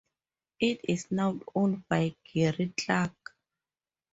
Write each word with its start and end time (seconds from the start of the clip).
It 0.59 0.81
is 0.87 1.11
now 1.11 1.39
owned 1.53 1.87
by 1.87 2.15
Gerry 2.23 2.73
Clarke. 2.75 3.35